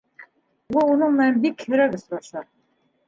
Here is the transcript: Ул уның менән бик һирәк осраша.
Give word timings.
Ул 0.77 0.93
уның 0.95 1.13
менән 1.19 1.37
бик 1.43 1.61
һирәк 1.67 1.99
осраша. 1.99 2.47